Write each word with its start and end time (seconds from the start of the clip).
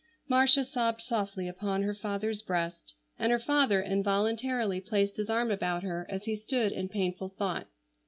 Marcia 0.27 0.65
sobbed 0.65 0.99
softly 0.99 1.47
upon 1.47 1.83
her 1.83 1.93
father's 1.93 2.41
breast, 2.41 2.95
and 3.19 3.31
her 3.31 3.37
father 3.37 3.83
involuntarily 3.83 4.81
placed 4.81 5.17
his 5.17 5.29
arm 5.29 5.51
about 5.51 5.83
her 5.83 6.07
as 6.09 6.23
he 6.25 6.35
stood 6.35 6.71
in 6.71 6.89
painful 6.89 7.29
thought. 7.37 7.67